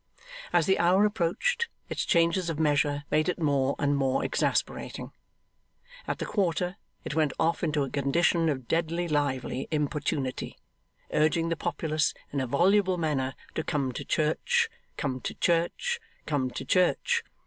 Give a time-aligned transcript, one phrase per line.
[0.51, 5.11] As the hour approached, its changes of measure made it more and more exasperating.
[6.07, 10.57] At the quarter, it went off into a condition of deadly lively importunity,
[11.13, 16.49] urging the populace in a voluble manner to Come to church, Come to church, Come
[16.49, 17.23] to church!